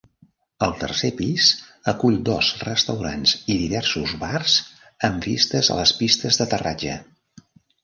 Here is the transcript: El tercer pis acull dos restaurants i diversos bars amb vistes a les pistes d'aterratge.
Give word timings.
El 0.67 0.71
tercer 0.83 1.09
pis 1.19 1.49
acull 1.93 2.17
dos 2.29 2.49
restaurants 2.69 3.35
i 3.41 3.59
diversos 3.61 4.17
bars 4.25 4.57
amb 5.11 5.29
vistes 5.31 5.73
a 5.77 5.81
les 5.83 5.97
pistes 6.03 6.43
d'aterratge. 6.43 6.99